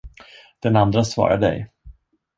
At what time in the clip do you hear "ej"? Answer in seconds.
1.51-1.69